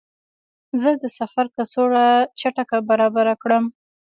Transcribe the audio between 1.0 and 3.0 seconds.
د سفر کڅوړه چټکه